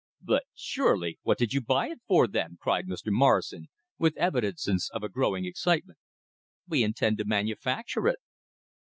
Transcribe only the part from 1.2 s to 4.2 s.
What did you buy it for, then?" cried Mr. Morrison, with